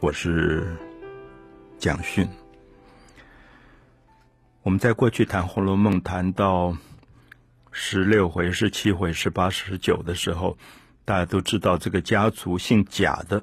[0.00, 0.76] 我是
[1.76, 2.28] 蒋勋。
[4.62, 6.76] 我们在过去谈《红楼梦》，谈到
[7.72, 10.56] 十六回、十七回、十八、十九的时候，
[11.04, 13.42] 大家都知道这个家族姓贾的，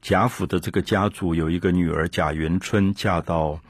[0.00, 3.60] 贾府的这个家族有一个女儿贾元春嫁到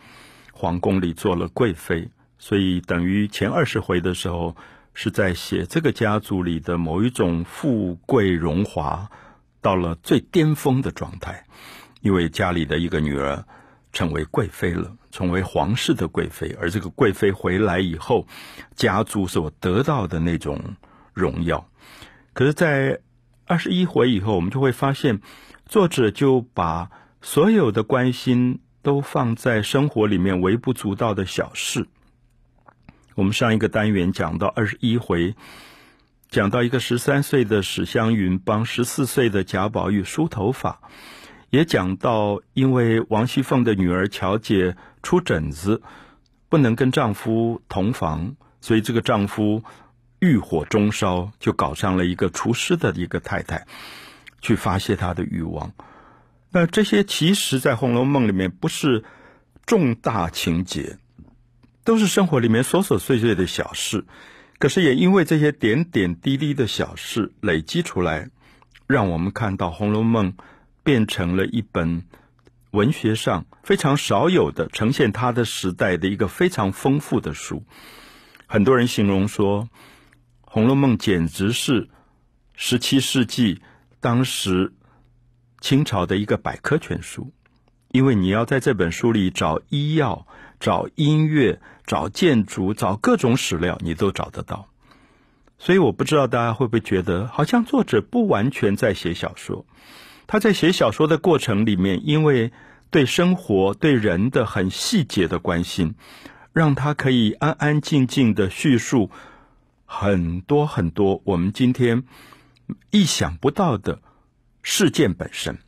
[0.53, 2.09] 皇宫里做了贵妃，
[2.39, 4.55] 所以等于前二十回的时候
[4.95, 9.11] 是在写这个家族里的某一种富贵荣华
[9.63, 11.47] 到了最巅峰的状态，
[12.03, 13.43] 因为家里的一个女儿
[13.93, 14.95] 成为贵妃了。
[15.13, 18.27] 成为皇室的贵妃，而这个贵妃回来以后，
[18.75, 20.59] 家族所得到的那种
[21.13, 21.69] 荣耀，
[22.33, 22.99] 可是，在
[23.46, 25.21] 二十一回以后，我们就会发现，
[25.67, 31.86] 作者就把所有的关心都放在生活里面微不足道的小事。
[33.14, 35.34] 我们上一个单元讲到二十一回，
[36.33, 40.81] 讲到一个十三岁的史湘云帮十四岁的贾宝玉梳头发。
[41.50, 45.83] 也讲到，因为王熙凤的女儿乔姐出疹子，
[46.48, 49.62] 不能跟丈夫同房，所以这个丈夫
[50.20, 53.66] 欲火中烧，就搞上了一个厨师的一个太太，
[54.41, 55.75] 去发泄他的欲望。
[56.50, 59.05] 那这些其实，在《红楼梦》里面不是
[59.66, 60.97] 重大情节，
[61.84, 64.06] 都是生活里面琐琐碎碎的小事。
[64.62, 68.30] 可是也因为这些点点滴滴的小事累积出来，
[68.86, 70.32] 让我们看到《红楼梦》。
[70.84, 72.02] 变成了一本
[72.72, 77.64] 文学上非常少有的呈现他的时代的一个非常丰富的书。
[78.48, 79.62] 很多人形容说，
[80.41, 81.88] 《红楼梦》简直是
[82.56, 83.62] 十七世纪
[84.00, 84.72] 当时
[85.60, 87.32] 清朝的一个百科全书，
[87.92, 90.26] 因为你要在这本书里找医药、
[90.58, 94.68] 找音乐、找建筑、找各种史料，你都找得到。
[95.58, 99.64] 所以我不知道大家会不会觉得，好像作者不完全在写小说。
[100.26, 102.50] 他在写小说的过程里面，因为
[102.90, 105.94] 对生活、对人的很细节的关心，
[106.52, 109.10] 让他可以安安静静的叙述
[109.84, 112.04] 很多很多我们今天
[112.91, 114.00] 意想不到的
[114.62, 115.58] 事件本身。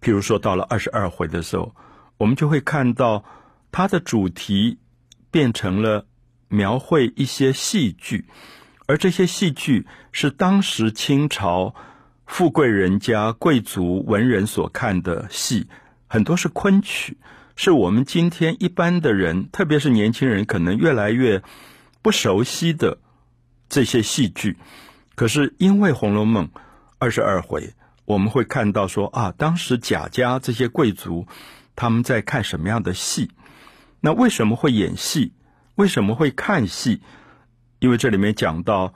[0.00, 1.74] 譬如说，到了二十二回的时候，
[2.16, 3.24] 我们就会看到
[3.70, 4.78] 它的主题
[5.30, 6.06] 变成了
[6.48, 8.26] 描绘一些戏剧，
[8.86, 11.74] 而这些戏剧是当时清朝。
[12.30, 15.66] 富贵人家、贵族文人所看的戏，
[16.08, 17.16] 很多是昆曲，
[17.56, 21.42] 是我们今天一般的人，特别是年轻人，可能越来越
[22.02, 22.98] 不熟悉的
[23.70, 24.58] 这些戏剧。
[25.14, 26.44] 可是因为《红楼梦》
[26.98, 27.72] 二十二回，
[28.08, 31.26] 我们会看到说啊，当时贾家这些贵族
[31.76, 33.30] 他们在看什么样的戏？
[34.00, 35.32] 那为什么会演戏？
[35.74, 37.02] 为什么会看戏？
[37.78, 38.94] 因为这里面讲到。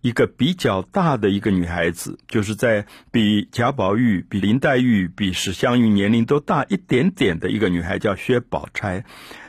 [0.00, 9.04] 一个比较大的一个女孩子，就是在比贾宝玉、比林黛玉、比史湘云年龄都大一点点的一个女孩，叫薛宝钗。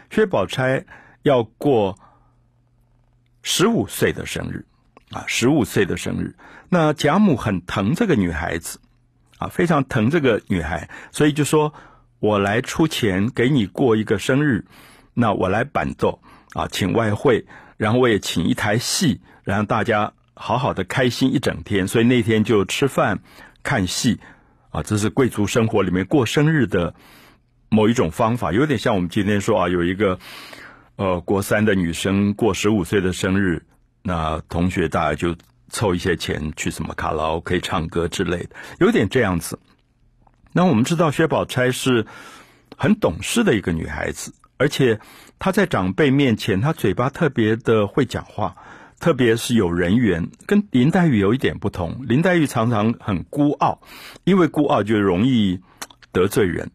[0.09, 0.85] 薛宝钗
[1.21, 1.99] 要过
[3.43, 4.65] 十五岁的生日，
[5.11, 6.35] 啊，十五岁的生日。
[6.67, 8.79] 那贾母很疼这个女孩子，
[9.39, 11.73] 啊，非常疼这个女孩，所以就说
[12.21, 14.65] ：“我来出钱给你过一个生日，
[15.15, 16.21] 那我来伴奏，
[16.53, 23.19] 啊，请外汇，然后我也请一台戏，然后大家。”好好的开心一整天，所以那天就吃饭、
[23.61, 24.21] 看戏，
[24.69, 26.95] 啊，这是贵族生活里面过生日的
[27.67, 30.17] 某一种方法，有点像我们今天说啊，有一个
[30.95, 33.65] 呃国三的女生过十五岁的生日，
[34.01, 35.35] 那同学大家就
[35.69, 38.49] 凑一些钱去什么卡拉 OK 唱歌之类的，
[38.79, 39.59] 有点这样子。
[40.51, 42.05] 那我们知道薛宝钗是
[42.77, 44.99] 很懂事的一个女孩子，而且
[45.37, 48.55] 她在长辈面前，她嘴巴特别的会讲话。
[48.99, 52.05] 特别是有人缘，跟林黛玉有一点不同。
[52.05, 53.79] 林黛玉常常很孤傲，
[54.25, 55.61] 因为孤傲就容易
[56.11, 56.71] 得罪人。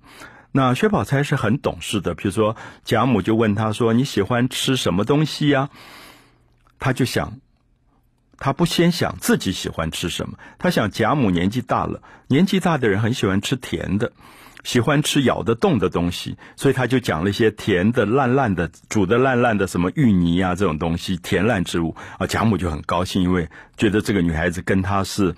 [0.50, 5.68] 那薛宝钗是很懂事的，比如说贾母就问她说：“你喜欢吃什么东西呀？”
[6.80, 7.40] 她就想，
[8.38, 14.12] 他不先想自己喜欢吃什么，他想贾母年纪大了，年纪大的人很喜欢吃甜的。
[14.62, 22.26] 喜欢吃咬得动的东西，所以他就讲了一些甜的、烂烂的、煮的烂烂的，什么芋泥啊这种东西，甜烂之物啊。
[22.26, 25.34] 贾母就很高兴，因为觉得这个女孩子跟她是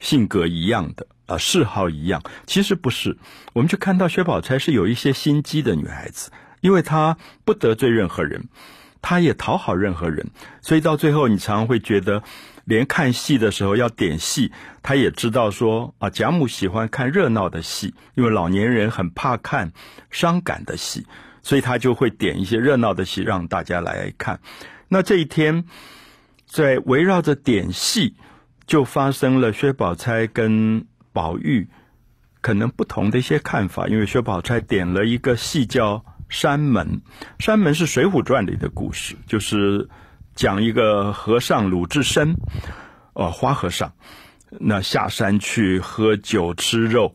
[0.00, 2.20] 性格一样的啊，嗜好一样。
[2.46, 3.16] 其实不是，
[3.52, 8.48] 我们就看到薛宝钗是有一些心机的女孩子，因为她不得罪任何人，
[9.04, 10.26] 他也讨好任何人，
[10.62, 12.22] 所以到最后你常常会觉得。
[12.66, 14.50] 连看戏的时候要点戏，
[14.82, 19.70] 他也知道说啊，贾母喜欢看热闹的戏，因为老年人很怕看
[20.10, 21.06] 伤感的戏，
[21.42, 24.40] 所以他就会点一些热闹的戏让大家来看。
[24.88, 25.62] 那这一天，
[26.46, 28.14] 在围绕着点戏，
[28.66, 31.68] 就发生了薛宝钗跟宝玉
[32.40, 33.86] 可能不同的一些看法。
[33.88, 35.96] 因为薛宝钗点了一个戏叫
[36.34, 36.86] 《山门》，
[37.44, 39.88] 《山门》是《水浒传》里的故事，就是
[40.34, 42.34] 讲一个和尚鲁智深，
[43.12, 43.92] 哦，花和尚，
[44.50, 47.14] 那下山去喝酒吃肉。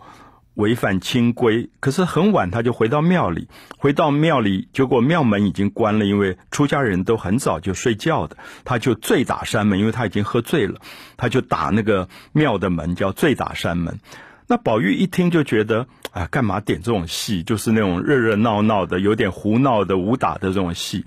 [0.55, 10.81] 违反清规，可是很晚他就回到庙里，回到庙里，结果庙门已经关了，因为出家人都很早就睡觉的，他就醉打山门，因为他已经喝醉了，
[11.15, 13.99] 他就打那个庙的门，叫醉打山门。
[14.47, 17.43] 那宝玉一听就觉得，啊，干嘛点这种戏？
[17.43, 21.05] 就是那种热热闹闹的、有点胡闹的武打的这种戏。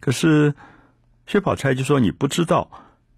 [0.00, 0.54] 可是
[1.26, 2.70] 薛宝钗就说：“你不知道。”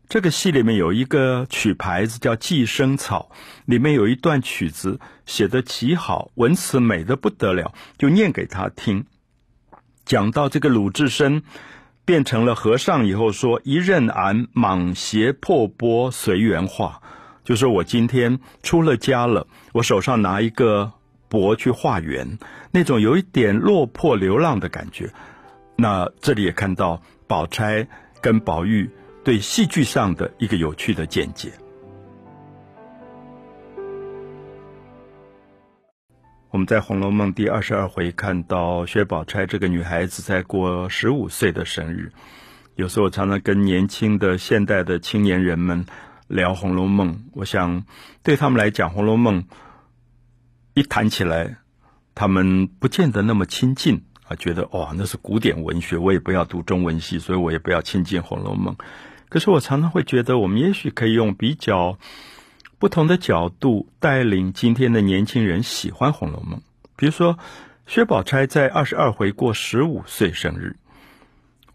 [0.09, 3.29] 这个戏里面有一个曲牌子叫《寄生草》，
[3.65, 9.05] 里面有一段曲子写的极好，文词美的不得了，就念给他听。
[10.05, 11.43] 讲到这个鲁智深
[12.05, 17.03] 变成了和尚以后，说一任俺蟒鞋破钵随缘化，
[17.43, 20.93] 就是我今天出了家了，我手上拿一个
[21.29, 22.39] 博去化缘，
[22.71, 25.11] 那种有一点落魄流浪的感觉。
[25.77, 27.87] 那这里也看到宝钗
[28.21, 28.91] 跟宝玉。
[29.25, 31.51] 对戏剧上的一个有趣的见解。
[36.51, 42.13] 我们在《红楼梦》第二十二回看到薛宝钗这个女孩子在过十五岁的生日。
[42.77, 45.87] 有时候我常常跟年轻的现代的青年人们
[46.29, 47.85] 聊《红楼梦》，我想
[48.23, 49.43] 对他们来讲，《红楼梦》
[50.77, 51.57] 一谈起来，
[52.15, 58.75] 他们不见得那么亲近啊，觉得哇，那是古典文学，我也不要读中文系，所以我也不要亲近《红楼梦》。
[59.31, 61.99] 可是我常常会觉得，我们也许可以用比较
[62.79, 66.61] 不同的角度带领今天的年轻人喜欢《红楼梦》。
[66.95, 67.39] 比如说，
[67.87, 70.77] 薛宝钗在二十二回过十五岁生日，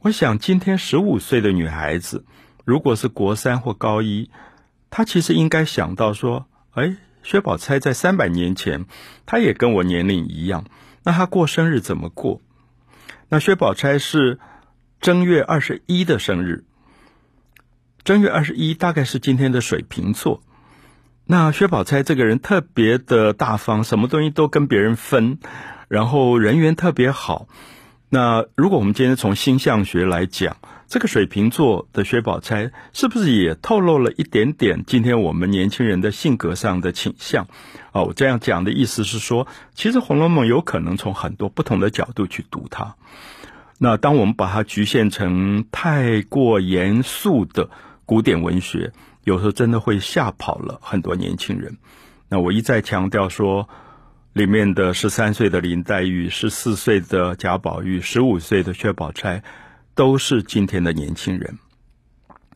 [0.01, 2.23] 我想今天十五岁的女孩子，
[2.65, 4.29] 如果是国三或高一，
[4.91, 6.45] 她其实应该想到说
[6.75, 8.85] ：“哎，薛宝钗在三百年前，
[9.25, 10.65] 她也跟我年龄一样，
[11.03, 12.41] 那她过生日怎么过？”
[13.29, 14.39] 那薛宝钗是
[14.99, 16.65] 正月二十一的生日。
[18.03, 20.41] 正月二十一大概是今天的水瓶座。
[21.25, 25.37] 那薛宝钗这个人特别的大方，什么东西都跟别人分，
[25.87, 27.47] 然后人缘特别好。
[28.09, 30.57] 那如果我们今天从星象学来讲，
[30.91, 37.47] 这个水瓶座的薛宝钗是不是也透露了一点点今天我们年轻人的性格上的倾向？
[37.93, 42.97] 哦，我这样讲的意思是说，其实《红楼梦》有可能从很多不同的角度去读它。
[43.77, 47.69] 那当我们把它局限成太过严肃的。
[48.03, 48.91] 古典文学
[49.23, 51.77] 有时候真的会吓跑了很多年轻人。
[52.27, 53.69] 那我一再强调说，
[54.33, 59.43] 里面的十三岁的林黛玉、十四岁的贾宝玉、十五岁的薛宝钗，
[59.95, 61.57] 都是今天的年轻人。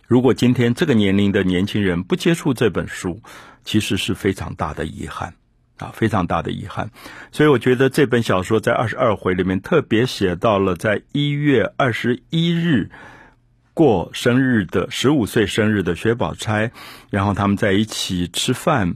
[0.08, 3.22] 如果今天这个年龄的年轻人不接触这本书，
[3.64, 5.34] 其实是非常大的遗憾
[5.78, 6.92] 啊，非常大的遗憾。
[7.32, 12.90] 所以我觉得这本小说在二十二回里面特别写到了，在一月二十一日。
[13.74, 16.72] 过生日的十五岁生日的薛宝钗，
[17.10, 18.96] 然后他们在一起吃饭，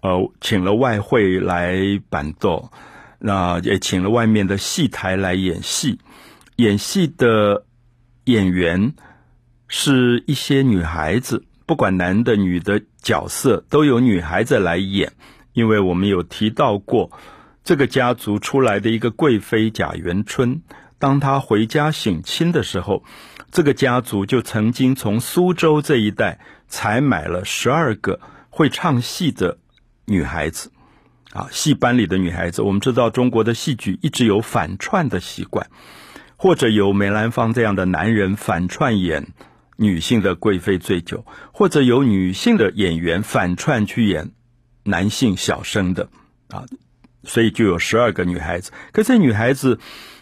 [0.00, 2.72] 呃，请了外汇来板奏，
[3.18, 5.98] 那也请了外面的戏台来演戏。
[6.58, 7.64] 演戏的
[8.24, 8.92] 演员
[9.68, 15.12] 是一些女孩子，不管男的女的角色都有女孩子来演，
[15.52, 17.12] 因为我们有提到过
[17.62, 20.62] 这个家族出来的一个贵妃贾元春，
[20.98, 23.04] 当她回家省亲的时候。
[23.50, 29.56] 这个家族就曾经从苏州这一带采买了十二个会唱戏的
[30.04, 30.70] 女孩子，
[31.32, 32.60] 啊，戏班里的女孩子。
[32.60, 35.70] 我们知道中国的戏剧一直有反串的习惯，
[36.38, 39.34] 或者由梅兰芳这样的男人反串演
[39.76, 44.30] 女性的贵妃醉酒，或者由女性的演员反串去演
[44.84, 46.08] 男性小生的，
[46.48, 46.64] 啊，
[47.24, 48.72] 所以就有十二个女孩子。
[48.92, 49.78] 可这女孩子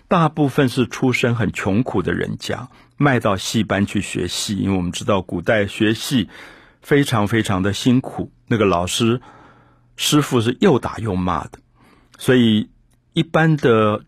[0.08, 2.68] 大部分是出身很穷苦的人家。
[2.98, 6.30] 卖到戏班去学戏，因为我们知道古代学戏
[6.80, 9.20] 非常非常的辛苦，那个老师
[9.96, 11.58] 师傅是又打又骂的，
[12.16, 12.70] 所以
[13.12, 14.00] 一般的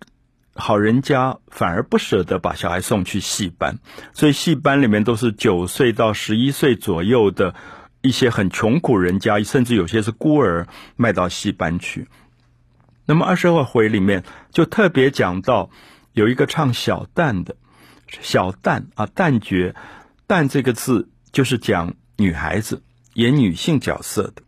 [0.60, 3.78] 好人家反而不舍得把小孩送去戏班，
[4.12, 7.54] 所以戏班里面都是九岁到十一岁左右的
[8.02, 12.08] 一些很穷苦人家，甚至有些是孤儿卖到戏班去。
[13.06, 15.70] 那么二十二回里面就特别讲到
[16.12, 17.56] 有一个唱小旦的。
[18.22, 19.74] 小旦啊，旦角，
[20.26, 24.42] 旦这个字就是讲女孩子演女性角色的。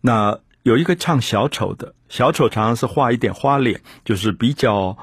[0.00, 4.96] 那有一个唱小丑的，小丑常常是画一点花脸，就是比较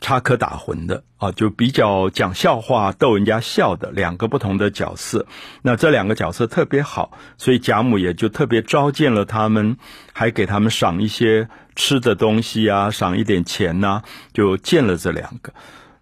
[0.00, 5.26] 插科打诨的啊，就比较讲笑话逗人家笑的两个不同的角色。
[5.62, 9.76] 那这两个角色特别好，所以贾母也就特别召见了他们，
[10.12, 14.02] 还给他们赏一些吃的东西啊，赏一点钱呐，
[14.32, 15.52] 就见了这两个。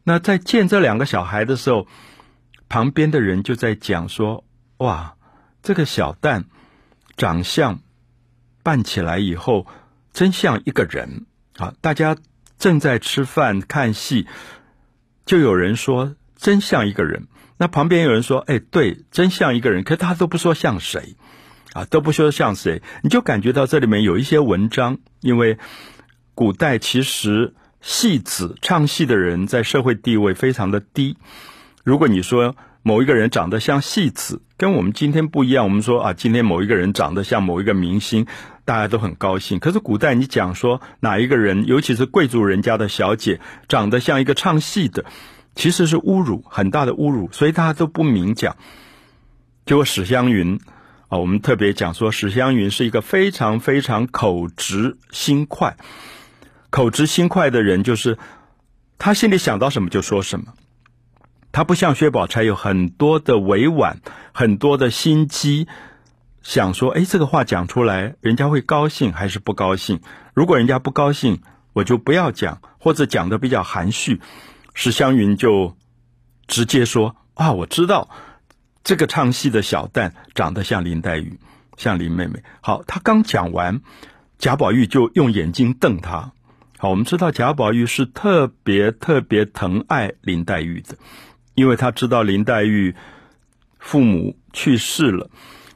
[0.05, 1.87] 那在见这两个小孩的时候，
[2.69, 4.45] 旁边的人就在讲说
[4.79, 5.17] ：“哇，
[5.63, 6.45] 这个小蛋
[7.17, 7.81] 长相
[8.63, 9.67] 扮起来以后，
[10.13, 11.27] 真像一个人
[11.57, 12.17] 啊！”大家。
[12.59, 14.27] 正在吃饭看戏，
[15.25, 17.27] 就有人说真像一个人。
[17.59, 21.17] 那旁边有人说：“哎，对，真像一个人。”可他都不说像谁，
[21.73, 22.83] 啊，都不说像谁。
[23.03, 25.59] 你就感觉到这里面有一些文章，因为
[26.35, 31.17] 古代其实戏子唱戏的人在社会地位非常的低。
[31.83, 35.65] 如果你说某一个人长得像戏子，跟我们今天不一样。
[35.65, 38.29] 我们说啊，今天某一个人长得像某一个明星。
[38.65, 45.05] 大家都很高兴，可是古代你讲说哪一个人，尤其是贵族人家的小姐，长得像一个唱戏的，
[45.57, 48.57] 其实是侮辱，很大的侮辱，所以大家都不明讲。
[49.65, 50.61] 结果史湘云
[51.09, 55.77] 啊，我们特别讲说史湘云是一个非常非常口直心快、
[56.71, 58.17] 口直心快的人，就是
[58.99, 60.55] 他心里想到什么就说什么，
[61.57, 64.01] 他不像薛宝钗有很多的委婉，
[64.35, 65.67] 很多的心机。
[66.43, 70.03] 想说，哎，这个话讲出来，人家会高兴还是不高兴？
[70.35, 71.41] 如果人家不高兴，
[71.73, 74.21] 我就不要讲，或者讲的比较含蓄。
[74.75, 75.75] 史湘云就
[76.47, 78.11] 直接说：“啊，我知道
[78.85, 81.41] 这个唱戏的小旦长得像林黛玉，
[81.79, 83.81] 像林妹妹。”好，他刚讲完，
[84.37, 86.33] 贾宝玉就用眼睛瞪他。
[86.77, 90.99] 好，我们知道贾宝玉是特别特别疼爱林黛玉的，
[91.57, 92.95] 因为他知道林黛玉
[93.81, 95.29] 父母去世了。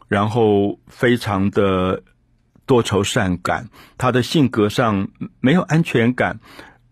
[0.07, 2.03] 然后非常的
[2.67, 5.07] 多愁善感，他的性格上
[5.39, 6.41] 没有安全感，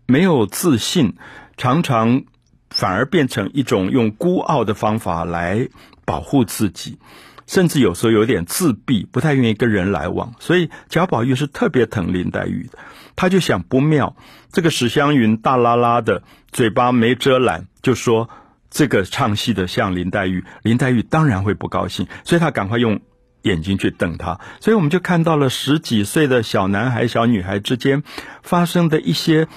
[0.05, 1.15] 没有自信，
[1.57, 2.23] 常常
[2.69, 5.67] 反而变成一种用孤傲的方法来
[6.05, 6.97] 保护自己，
[7.45, 10.33] 甚至有时候有点自闭，不太愿意跟人来往。
[10.39, 12.79] 所以贾宝玉是特别疼林黛玉的，
[13.17, 14.15] 他就想不妙，
[14.53, 18.29] 这个史湘云大拉拉的嘴巴没遮拦，就说
[18.69, 22.99] 这个唱戏的像林黛玉，林黛玉当然会不高兴，所以她赶快用。
[23.43, 28.03] 眼睛去瞪他，所以我们就看到了十几岁的小男孩、小女孩之间
[28.43, 29.47] 发生的一些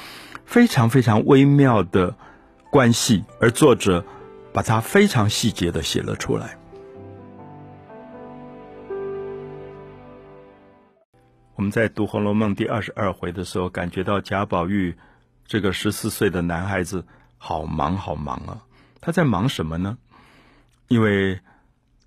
[0.45, 2.17] 非常非常微妙的
[2.71, 4.05] 关系，而作者
[4.53, 6.57] 把它非常细节的写了出来。
[11.57, 14.97] 我们在读《红楼梦》第二十二回的时候，感觉到贾宝玉
[15.45, 17.05] 这个十四岁的男孩子
[17.37, 18.63] 好忙好忙啊！
[19.03, 19.99] 他在忙什么呢？
[20.89, 21.39] 因为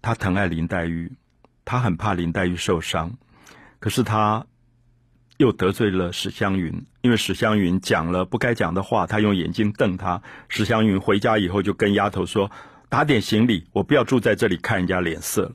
[0.01, 1.11] 他疼爱林黛玉。
[1.67, 3.17] 他很怕林黛玉受伤，
[3.79, 4.45] 可是他
[5.37, 10.21] 又得罪了史湘云，因为史湘云讲了不该讲的话，他用眼睛瞪他。
[10.47, 12.51] 史湘云回家以后就跟丫头说
[12.87, 15.51] ：“打点行李，我不要住在这里看人家脸色。”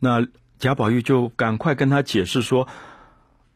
[0.00, 0.26] 那
[0.58, 2.66] 贾宝玉就赶快跟他解释说：“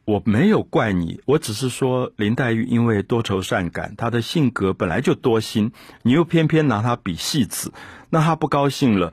[0.07, 5.73] 我没有怪你，我只是说林黛玉因为多愁善感，她的性格本来就多心，
[6.03, 7.73] 你又偏偏拿她比戏子，
[8.09, 9.13] 那她不高兴了，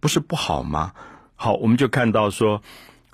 [0.00, 0.92] 不是不好吗？”
[1.36, 2.62] 好，我们就看到说，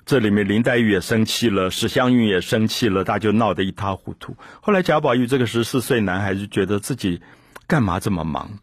[0.03, 4.35] 这里面林黛玉也生气了，史湘云也生气了，大家就闹得一塌糊涂。
[4.59, 7.21] 后来贾宝玉这个十四岁男孩就觉得自己
[7.67, 8.57] 干嘛这么忙，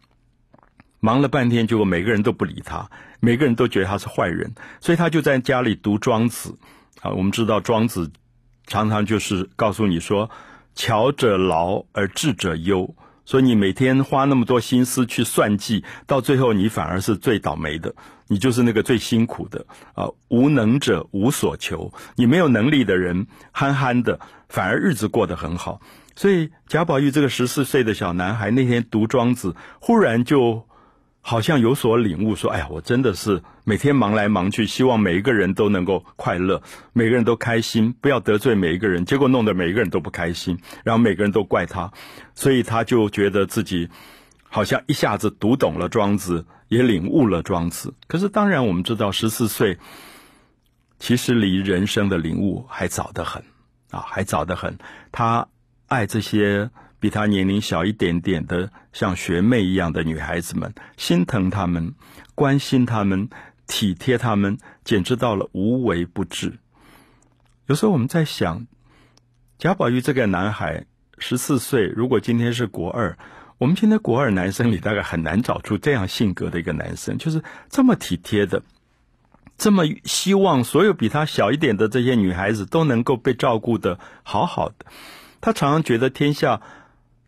[0.99, 6.59] 忙了半天，结果每个人都不理他，每个人都觉得他是坏人，所以他就在家里读庄子。
[7.03, 8.11] 啊，我们知道庄子
[8.73, 10.31] 常常就是告诉你说，
[10.75, 12.95] 巧者劳而智者忧。
[13.27, 17.95] 所以你每天花那么多心思去算计，到最后你反而是最倒霉的，
[18.29, 20.09] 你就是那个最辛苦的啊！
[20.29, 25.83] 无能者无所求，你没有能力的人，憨憨的，反而日子过得很好。
[26.17, 30.67] 所以贾宝玉这个十四岁的小男孩那天读庄子，忽然就。
[31.25, 36.61] 好像有所领悟，说：“哎呀，我真的是每天忙来忙去，希望每一个人都能够快乐，
[36.93, 39.05] 每个人都开心，不要得罪每一个人。
[39.05, 41.93] 结果弄得每一个人都不开心，然后每个人都怪他，
[42.35, 43.89] 所以他就觉得自己
[44.49, 47.95] 好像一下子读懂了庄子，也领悟了庄子。
[48.09, 49.79] 可是当然，我们知道十四岁
[50.99, 53.45] 其实离人生的领悟还早得很
[53.93, 54.77] 啊，还早得很。
[55.13, 55.47] 他
[55.87, 56.69] 爱这些。”
[57.03, 61.97] 比他年龄小一点点的，像学妹一样的女孩子们，心疼他们，
[62.37, 63.29] 关心他们，
[63.67, 66.61] 体贴他们，简直到了无微不至。
[67.67, 68.69] 有时候我们在想，
[69.59, 70.87] 贾宝玉这个男孩
[71.19, 73.19] 十四岁，如果今天是国二，
[73.59, 78.63] 我们今天国二男生里大概很难找出这样性格的一个男生，就是这么体贴的，
[79.59, 84.87] 这么希望所有比他小一点的这些女孩子都能够被照顾的好好的。
[85.41, 86.63] 他常常觉得天下。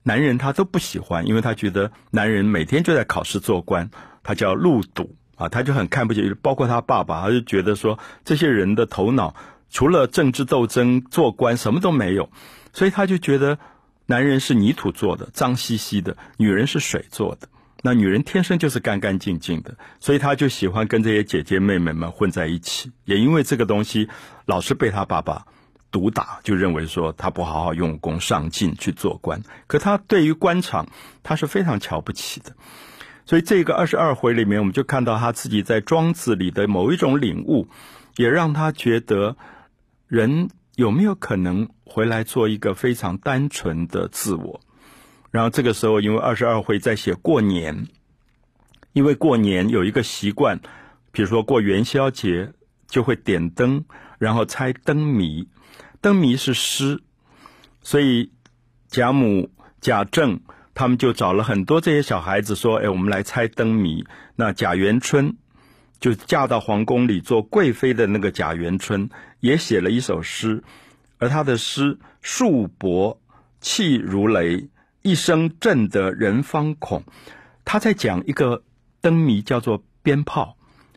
[0.06, 3.90] 男人他都不喜欢，因为他觉得男人每天就在考试做官，
[4.22, 9.34] 他叫路赌啊，他就很看不起，包括他爸爸，他就觉得说这些人的头脑
[9.70, 12.28] 除了政治斗争、做官什么都没有，
[12.74, 13.58] 所以他就觉得
[14.06, 17.48] 男人是泥土做的，脏兮兮的；女人是水做的，
[17.82, 22.92] 那女人天生就是干干净净的，所以他就喜欢跟这些姐姐妹妹们混在一起。
[23.06, 24.08] 也因为这个东西，
[24.44, 25.46] 老是被他爸爸。
[25.94, 30.88] 毒打就认为说他不好好用功上进去做官，可他对于官场
[31.22, 32.56] 他是非常瞧不起的，
[33.24, 37.68] 所以这个二十二回里面，我们就看到他自己在庄子里的某一种领悟，
[38.16, 39.36] 也让他觉得
[40.08, 44.60] 人有没有可能回来做一个非常单纯的自我。
[45.30, 47.86] 然后这个时候，因为二十二回在写过年，
[48.92, 50.58] 因为过年有一个习惯，
[51.12, 52.52] 比如说过元宵节
[52.88, 53.84] 就会点灯，
[54.18, 55.46] 然后猜灯谜。
[56.04, 57.00] 灯谜是诗，
[57.80, 58.30] 所以
[58.88, 60.38] 贾母、贾政
[60.74, 64.04] 他们就找了很多这些小孩子说：“哎，我们来猜灯谜。”
[64.36, 65.34] 那贾元春
[65.98, 69.08] 就嫁到皇宫里做贵妃的那个贾元春
[69.40, 70.62] 也写了一首诗，
[71.16, 73.18] 而他的诗数博
[73.62, 74.68] 气如雷，
[75.00, 77.02] 一声震得人方恐。
[77.64, 78.62] 他在讲一个
[79.00, 80.53] 灯谜，叫做鞭炮。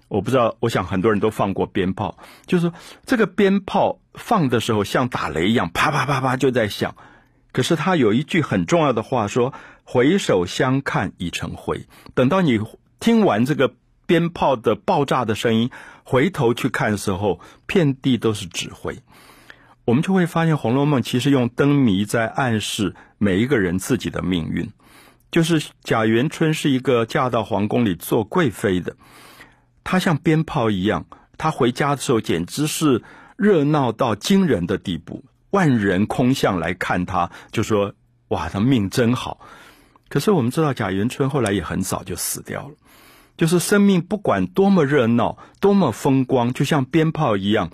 [0.08, 2.72] 我不知道，我想很多人都放过鞭炮，就是
[3.06, 6.96] 这个鞭炮放的时候像打雷一样，啪啪啪啪就在响。
[7.52, 12.60] 可是他有一句很重要的话说：“回首相看已成灰。”等到你
[13.00, 13.74] 听完这个
[14.06, 15.72] 鞭炮的爆炸的声音，
[16.04, 19.00] 回头去看的时候，遍地都是纸灰。
[19.86, 24.70] 我们就会发现，《红楼梦》其实用灯谜在暗示每一个人自己的命运。
[25.32, 28.96] 就是贾元春是一个嫁到皇宫里做贵妃的。
[29.90, 31.06] 他像鞭炮一样，
[31.38, 33.02] 他回家的时候简直是
[33.38, 37.94] 热闹到惊人的地步，万人空巷来看他，就说
[38.28, 39.40] ：“哇，他命真好。”
[40.10, 42.76] 可是我们知道，贾元春后来也很早就死掉了。
[43.38, 47.72] 就是生命不管多么热闹，多么风光，就像鞭炮一样，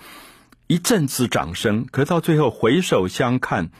[0.67, 3.71] 一阵子掌声，可到最后回首相看，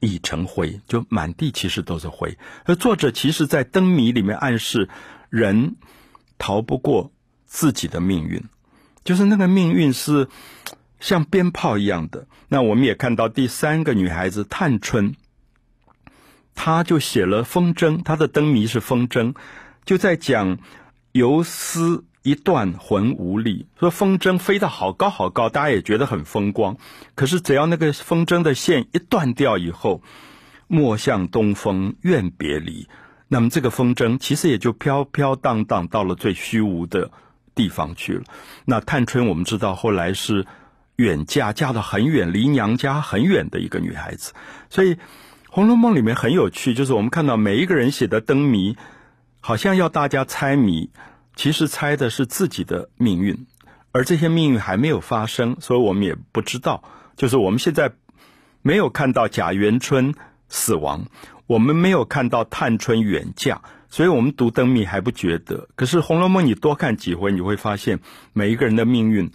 [0.00, 2.36] 已成灰，就满地其实都是灰。
[2.64, 4.88] 而作者其实，在灯谜里面暗示，
[5.30, 5.76] 人
[6.36, 7.12] 逃不过。
[7.46, 8.44] 自己的命运，
[9.04, 10.28] 就是那个命运是
[11.00, 12.26] 像鞭炮一样的。
[12.48, 15.14] 那我们也看到第三个女孩子探春，
[16.54, 19.34] 她就写了风筝，她的灯谜是风筝，
[19.84, 20.58] 就在讲
[21.12, 26.76] 游丝一断魂无力，说风筝飞得好高好高，大家也觉得很风光。
[27.14, 30.02] 可是只要那个风筝的线一断掉以后，
[30.66, 32.88] 莫向东风愿别离，
[33.28, 37.10] 那么这个风筝其实也就飘飘荡荡到了最虚无的。
[37.56, 38.22] 地方去了。
[38.64, 40.46] 那探春，我们知道后来是
[40.94, 44.32] 远嫁，嫁到很远，离娘家很远的一个女孩子。
[44.70, 44.94] 所以
[45.50, 48.76] 《红楼梦》里面很有趣，就是我们看到每一个人写的灯谜，
[49.40, 50.90] 好像要大家猜谜，
[51.34, 53.46] 其实猜的是自己的命运，
[53.90, 56.84] 而这些命运还没有发生，所以我们也不知道。
[57.16, 57.92] 就是我们现在
[58.60, 60.14] 没有看到贾元春
[60.48, 61.06] 死亡，
[61.46, 63.62] 我们没有看到探春远嫁。
[63.88, 68.00] 所以我们读灯谜还不觉得，可是《红楼梦》你多看几回，你会发现
[68.32, 69.30] 每一个人的命运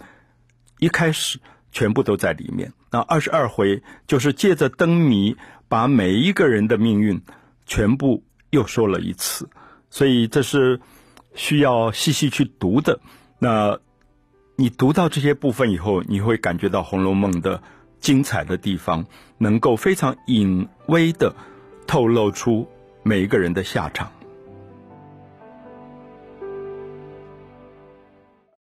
[0.78, 2.72] 一开始全部都在里面。
[2.90, 5.36] 那二十二回就是借着灯谜，
[5.68, 7.22] 把每一个人的命运
[7.66, 9.48] 全部又说了一次。
[9.88, 10.80] 所以这是
[11.34, 13.00] 需要细细去读的。
[13.38, 13.78] 那
[14.56, 17.62] 你读到这些部分以后，你会感觉到《红楼梦》的
[18.00, 19.06] 精彩的地方，
[19.38, 21.34] 能够非常隐微的
[21.86, 22.68] 透露出
[23.02, 24.12] 每一个人的下场。